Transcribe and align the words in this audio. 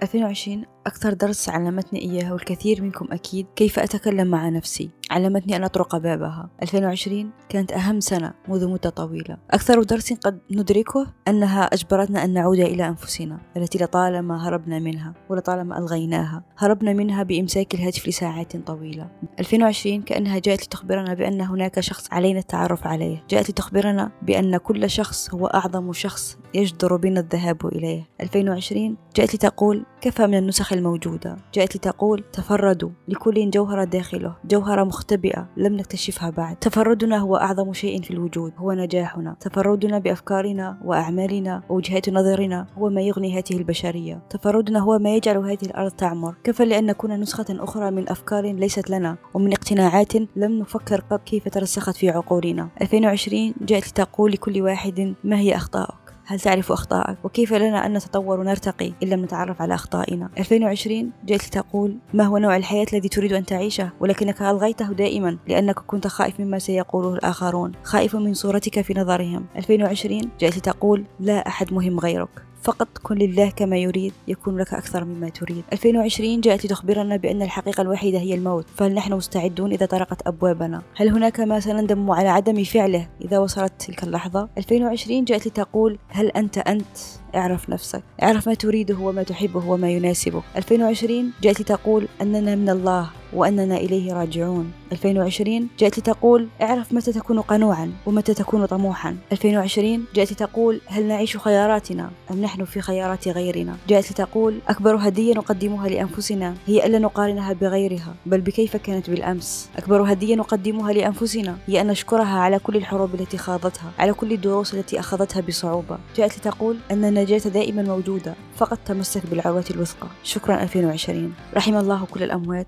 2020 0.00 0.66
أكثر 0.88 1.12
درس 1.12 1.48
علمتني 1.48 2.00
إياه 2.00 2.32
والكثير 2.32 2.82
منكم 2.82 3.06
أكيد 3.12 3.46
كيف 3.56 3.78
أتكلم 3.78 4.26
مع 4.26 4.48
نفسي. 4.48 4.90
علمتني 5.10 5.56
أن 5.56 5.64
أطرق 5.64 5.96
بابها. 5.96 6.50
2020 6.62 7.30
كانت 7.48 7.72
أهم 7.72 8.00
سنة 8.00 8.34
منذ 8.48 8.68
مدة 8.68 8.90
طويلة. 8.90 9.36
أكثر 9.50 9.82
درس 9.82 10.12
قد 10.12 10.38
ندركه 10.50 11.06
أنها 11.28 11.62
أجبرتنا 11.62 12.24
أن 12.24 12.32
نعود 12.32 12.58
إلى 12.58 12.88
أنفسنا 12.88 13.38
التي 13.56 13.78
لطالما 13.78 14.48
هربنا 14.48 14.78
منها 14.78 15.14
ولطالما 15.28 15.78
ألغيناها 15.78 16.42
هربنا 16.58 16.92
منها 16.92 17.22
بإمساك 17.22 17.74
الهاتف 17.74 18.08
لساعات 18.08 18.56
طويلة. 18.56 19.10
2020 19.40 20.02
كأنها 20.02 20.38
جاءت 20.38 20.64
لتخبرنا 20.64 21.14
بأن 21.14 21.40
هناك 21.40 21.80
شخص 21.80 22.12
علينا 22.12 22.38
التعرف 22.38 22.86
عليه. 22.86 23.24
جاءت 23.30 23.50
لتخبرنا 23.50 24.10
بأن 24.22 24.56
كل 24.56 24.90
شخص 24.90 25.34
هو 25.34 25.46
أعظم 25.46 25.92
شخص 25.92 26.38
يجدر 26.54 26.96
بنا 26.96 27.20
الذهاب 27.20 27.66
إليه. 27.66 28.08
2020 28.20 28.96
جاءت 29.16 29.34
لتقول 29.34 29.86
كفى 30.00 30.26
من 30.26 30.38
النسخ 30.38 30.72
الموجودة. 30.78 31.36
جاءت 31.54 31.76
لتقول 31.76 32.24
تفردوا 32.32 32.90
لكل 33.08 33.50
جوهرة 33.50 33.84
داخله 33.84 34.34
جوهرة 34.44 34.84
مختبئة 34.84 35.46
لم 35.56 35.76
نكتشفها 35.76 36.30
بعد. 36.30 36.56
تفردنا 36.56 37.18
هو 37.18 37.36
أعظم 37.36 37.72
شيء 37.72 38.02
في 38.02 38.10
الوجود 38.10 38.52
هو 38.58 38.72
نجاحنا. 38.72 39.36
تفردنا 39.40 39.98
بأفكارنا 39.98 40.78
وأعمالنا 40.84 41.62
ووجهات 41.68 42.10
نظرنا 42.10 42.66
هو 42.78 42.88
ما 42.88 43.00
يغني 43.00 43.38
هذه 43.38 43.56
البشرية. 43.56 44.22
تفردنا 44.30 44.78
هو 44.78 44.98
ما 44.98 45.14
يجعل 45.14 45.36
هذه 45.36 45.62
الأرض 45.62 45.90
تعمر. 45.90 46.34
كفى 46.44 46.64
لأن 46.64 46.86
نكون 46.86 47.20
نسخة 47.20 47.46
أخرى 47.50 47.90
من 47.90 48.08
أفكار 48.08 48.52
ليست 48.52 48.90
لنا 48.90 49.16
ومن 49.34 49.52
اقتناعات 49.52 50.16
لم 50.36 50.58
نفكر 50.58 51.00
قبل 51.00 51.22
كيف 51.24 51.48
ترسخت 51.48 51.96
في 51.96 52.10
عقولنا. 52.10 52.68
2020 52.82 53.54
جاءت 53.60 53.88
لتقول 53.88 54.32
لكل 54.32 54.62
واحد 54.62 55.14
ما 55.24 55.38
هي 55.38 55.56
أخطاؤك. 55.56 56.07
هل 56.30 56.40
تعرف 56.40 56.72
أخطائك؟ 56.72 57.18
وكيف 57.24 57.54
لنا 57.54 57.86
أن 57.86 57.92
نتطور 57.92 58.40
ونرتقي 58.40 58.92
إن 59.02 59.08
لم 59.08 59.24
نتعرف 59.24 59.62
على 59.62 59.74
أخطائنا؟ 59.74 60.28
2020 60.38 61.12
جئت 61.26 61.46
لتقول 61.46 61.96
ما 62.14 62.24
هو 62.24 62.38
نوع 62.38 62.56
الحياة 62.56 62.86
الذي 62.92 63.08
تريد 63.08 63.32
أن 63.32 63.46
تعيشه 63.46 63.90
ولكنك 64.00 64.42
ألغيته 64.42 64.92
دائما 64.92 65.38
لأنك 65.48 65.78
كنت 65.78 66.06
خائف 66.06 66.40
مما 66.40 66.58
سيقوله 66.58 67.14
الآخرون 67.14 67.72
خائف 67.82 68.16
من 68.16 68.34
صورتك 68.34 68.80
في 68.80 68.94
نظرهم 68.94 69.46
2020 69.56 70.20
جئت 70.40 70.56
لتقول 70.56 71.04
لا 71.20 71.48
أحد 71.48 71.72
مهم 71.72 72.00
غيرك 72.00 72.47
فقط 72.62 72.88
كن 73.02 73.18
لله 73.18 73.50
كما 73.50 73.76
يريد 73.76 74.12
يكون 74.28 74.58
لك 74.58 74.74
أكثر 74.74 75.04
مما 75.04 75.28
تريد. 75.28 75.64
2020 75.72 76.40
جاءت 76.40 76.64
لتخبرنا 76.64 77.16
بأن 77.16 77.42
الحقيقة 77.42 77.80
الوحيدة 77.80 78.18
هي 78.18 78.34
الموت 78.34 78.66
فهل 78.76 78.94
نحن 78.94 79.12
مستعدون 79.12 79.72
إذا 79.72 79.86
طرقت 79.86 80.26
أبوابنا. 80.26 80.82
هل 80.96 81.08
هناك 81.08 81.40
ما 81.40 81.60
سنندم 81.60 82.10
على 82.10 82.28
عدم 82.28 82.64
فعله 82.64 83.08
إذا 83.24 83.38
وصلت 83.38 83.72
تلك 83.78 84.02
اللحظة؟ 84.04 84.48
2020 84.58 85.24
جاءت 85.24 85.46
لتقول 85.46 85.98
هل 86.08 86.26
أنت 86.28 86.58
أنت؟ 86.58 86.96
اعرف 87.34 87.70
نفسك. 87.70 88.02
اعرف 88.22 88.48
ما 88.48 88.54
تريده 88.54 88.98
وما 88.98 89.22
تحبه 89.22 89.68
وما 89.68 89.90
يناسبك 89.90 90.42
2020 90.56 91.32
جاءت 91.42 91.60
لتقول 91.60 92.08
أننا 92.22 92.54
من 92.54 92.70
الله. 92.70 93.10
وأننا 93.32 93.76
إليه 93.76 94.12
راجعون. 94.12 94.72
2020 94.92 95.68
جاءت 95.78 95.98
لتقول 95.98 96.48
اعرف 96.62 96.92
متى 96.92 97.12
تكون 97.12 97.40
قنوعا 97.40 97.92
ومتى 98.06 98.34
تكون 98.34 98.66
طموحا. 98.66 99.16
2020 99.32 100.04
جاءت 100.14 100.32
لتقول 100.32 100.80
هل 100.86 101.04
نعيش 101.04 101.36
خياراتنا 101.36 102.10
أم 102.30 102.40
نحن 102.40 102.64
في 102.64 102.80
خيارات 102.80 103.28
غيرنا؟ 103.28 103.76
جاءت 103.88 104.10
لتقول 104.12 104.58
أكبر 104.68 104.96
هدية 104.96 105.34
نقدمها 105.34 105.88
لأنفسنا 105.88 106.54
هي 106.66 106.86
ألا 106.86 106.98
نقارنها 106.98 107.52
بغيرها 107.52 108.14
بل 108.26 108.40
بكيف 108.40 108.76
كانت 108.76 109.10
بالأمس؟ 109.10 109.68
أكبر 109.76 110.12
هدية 110.12 110.34
نقدمها 110.34 110.92
لأنفسنا 110.92 111.56
هي 111.66 111.80
أن 111.80 111.86
نشكرها 111.86 112.38
على 112.38 112.58
كل 112.58 112.76
الحروب 112.76 113.14
التي 113.14 113.36
خاضتها 113.38 113.92
على 113.98 114.12
كل 114.12 114.32
الدروس 114.32 114.74
التي 114.74 115.00
أخذتها 115.00 115.40
بصعوبة. 115.40 115.98
جاءت 116.16 116.38
لتقول 116.38 116.76
أن 116.90 117.04
النجاة 117.04 117.38
دائما 117.38 117.82
موجودة 117.82 118.34
فقط 118.56 118.78
تمسك 118.86 119.26
بالعروة 119.26 119.64
الوثقى. 119.70 120.06
شكرا 120.24 120.62
2020 120.62 121.34
رحم 121.54 121.76
الله 121.76 122.06
كل 122.10 122.22
الأموات 122.22 122.66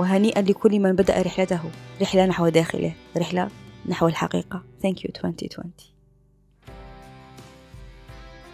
وهنيئا 0.00 0.42
لكل 0.42 0.80
من 0.80 0.92
بدأ 0.92 1.22
رحلته. 1.22 1.60
رحلة 2.02 2.26
نحو 2.26 2.48
داخله 2.48 2.92
رحلة 3.16 3.48
نحو 3.88 4.08
الحقيقة. 4.08 4.62
Thank 4.82 4.96
you 4.96 5.10
2020 5.24 5.99